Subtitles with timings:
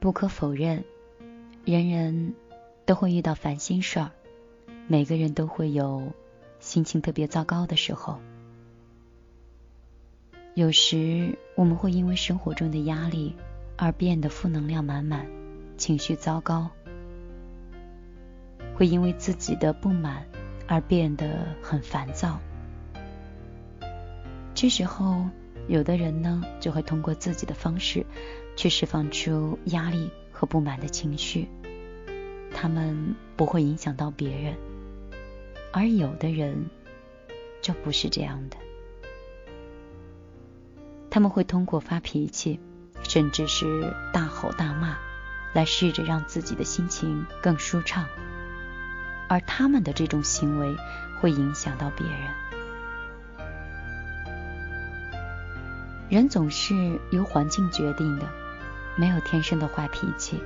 [0.00, 0.82] 不可否认，
[1.66, 2.32] 人人
[2.86, 4.10] 都会遇到烦心事儿，
[4.88, 6.14] 每个人都会有
[6.58, 8.18] 心情特别糟糕的时候。
[10.54, 13.36] 有时我们会因为生活中的压力
[13.76, 15.26] 而变得负能量满满，
[15.76, 16.70] 情绪糟糕；
[18.74, 20.24] 会因为自己的不满
[20.66, 22.40] 而变得很烦躁。
[24.54, 25.26] 这时候，
[25.70, 28.04] 有的人呢就会通过自己的方式
[28.56, 31.48] 去释放出压力和不满的情绪，
[32.52, 34.54] 他们不会影响到别人；
[35.72, 36.68] 而有的人
[37.62, 38.56] 就不是这样的。
[41.08, 42.58] 他们会通过发脾气，
[43.04, 44.98] 甚至是大吼大骂，
[45.54, 48.06] 来试着让自己的心情更舒畅，
[49.28, 50.74] 而他们的这种行为
[51.20, 52.39] 会影响到别人。
[56.10, 58.28] 人总是由环境决定的，
[58.96, 60.42] 没有天生的坏脾气。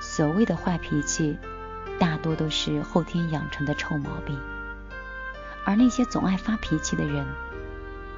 [0.00, 1.38] 所谓的坏脾气，
[1.96, 4.36] 大多都是后天养成的臭毛病，
[5.64, 7.24] 而那些总爱发脾气的人。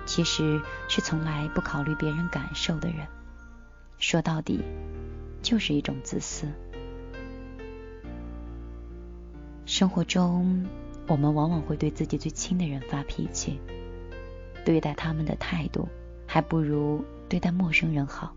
[0.07, 3.07] 其实是从来不考虑别人感受的人，
[3.99, 4.61] 说到底
[5.43, 6.49] 就是一种自私。
[9.67, 10.67] 生活中，
[11.07, 13.61] 我们往往会对自己最亲的人发脾气，
[14.65, 15.87] 对待他们的态度
[16.33, 18.33] 还不如对待陌生人好。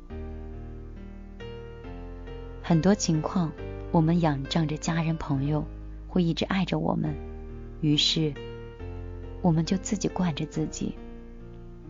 [2.63, 3.51] 很多情况，
[3.91, 5.63] 我们仰仗着家人朋友
[6.07, 7.13] 会一直爱着我们，
[7.81, 8.33] 于是
[9.43, 10.95] 我们就自己惯着自己。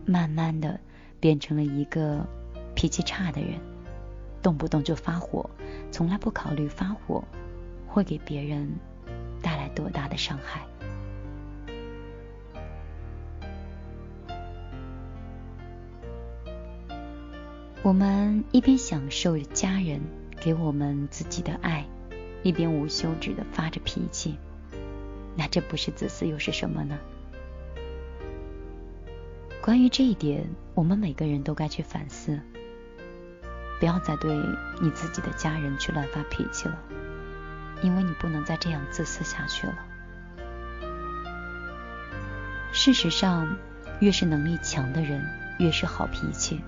[0.05, 0.77] 慢慢的
[1.21, 2.27] 变成了一个
[2.75, 3.51] 脾气差的人，
[4.41, 5.49] 动不动就发火，
[5.89, 7.23] 从来不考虑发火
[7.87, 8.69] 会给别人
[9.41, 10.65] 带来多大的伤害。
[17.83, 19.99] 我们一边享受着家人
[20.39, 21.85] 给我们自己的爱，
[22.41, 24.37] 一边无休止的发着脾气，
[25.35, 26.97] 那这不是自私又是什么呢？
[29.61, 32.39] 关于这一点，我们每个人都该去反思，
[33.81, 34.33] 不要再对
[34.81, 36.79] 你自己的家人去乱发脾气了，
[37.81, 39.75] 因为你不能再这样自私下去了。
[42.71, 43.57] 事实上，
[43.99, 45.21] 越是能力强的人，
[45.59, 46.61] 越是好脾气。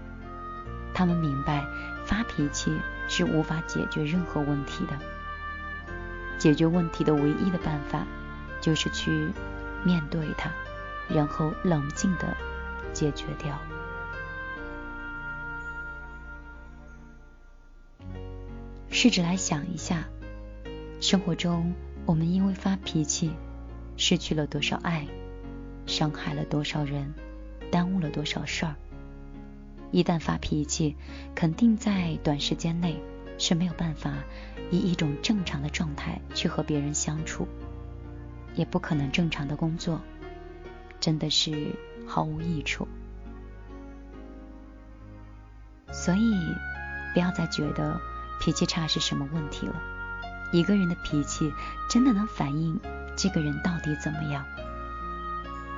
[0.96, 1.64] 他们明白
[2.06, 2.76] 发脾气
[3.08, 4.98] 是无法解决任何问题的，
[6.40, 8.08] 解决问题的唯一的办法
[8.60, 9.30] 就是去
[9.84, 10.50] 面对它，
[11.08, 12.36] 然后冷静的。
[12.94, 13.60] 解决掉。
[18.90, 20.06] 试着来想一下，
[21.02, 21.74] 生活中
[22.06, 23.34] 我们因为发脾气，
[23.98, 25.06] 失去了多少爱，
[25.86, 27.14] 伤害了多少人，
[27.70, 28.76] 耽误了多少事儿。
[29.92, 30.96] 一旦发脾气，
[31.34, 33.02] 肯定在短时间内
[33.38, 34.14] 是没有办法
[34.72, 37.48] 以一种正常的状态去和别人相处，
[38.56, 40.02] 也不可能正常的工作，
[41.00, 41.76] 真的是。
[42.08, 42.88] 毫无益处，
[45.92, 46.36] 所以
[47.16, 48.00] 不要再觉得
[48.40, 49.82] 脾气差是什么问题了。
[50.54, 51.52] 一个人的脾气
[51.90, 52.80] 真的能反映
[53.18, 54.46] 这个人到底怎么样？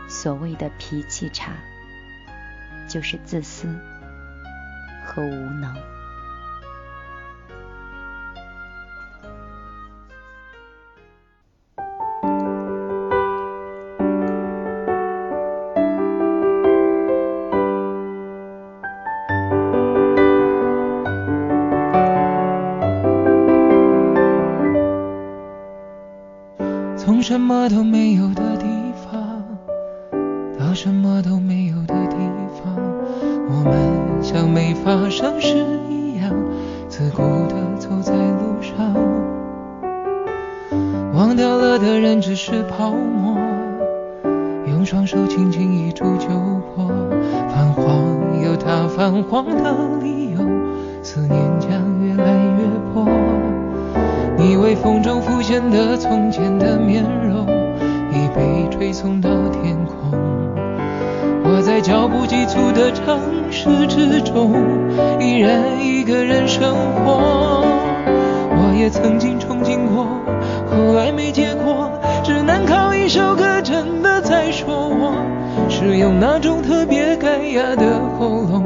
[0.09, 1.53] 所谓的脾气差，
[2.89, 3.73] 就是自私
[5.07, 5.31] 和无
[5.61, 5.73] 能。
[27.19, 28.65] 什么都没有的地
[29.03, 29.43] 方，
[30.57, 31.66] 到什么都没有，
[34.29, 35.55] 像没发生事
[35.89, 36.29] 一样，
[36.89, 38.93] 自顾地走在路上。
[41.13, 43.37] 忘掉了的人只是泡沫，
[44.67, 46.91] 用双手轻轻一触就破。
[47.47, 50.39] 泛黄有它泛黄的理由，
[51.01, 51.69] 思念将
[52.03, 53.07] 越来越薄。
[54.37, 57.16] 你微风中浮现的从前的面容，
[61.87, 64.51] 脚步急促的城市之中，
[65.21, 67.63] 依然一个人生活。
[68.49, 70.05] 我也曾经憧憬过，
[70.69, 71.89] 后来没结果，
[72.25, 75.13] 只能靠一首歌真的在说我，
[75.69, 78.65] 是用那种特别干哑的喉咙，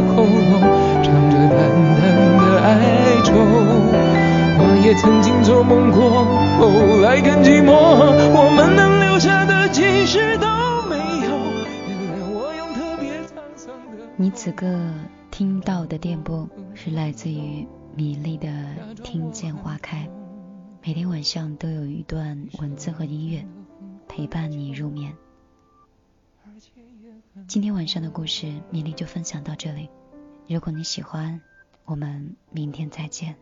[5.63, 6.25] 梦过，
[6.59, 10.47] 后来更寂寞，我们能留下的其实都
[10.89, 11.37] 没有。
[11.87, 14.03] 原谅我用特别沧桑的。
[14.15, 14.67] 你此刻
[15.29, 18.47] 听到的电波是来自于米粒的
[19.03, 20.07] 《听见花开》，
[20.83, 23.45] 每天晚上都有一段文字和音乐
[24.07, 25.13] 陪伴你入眠。
[27.47, 29.89] 今天晚上的故事，米粒就分享到这里。
[30.47, 31.41] 如果你喜欢，
[31.85, 33.35] 我们明天再见。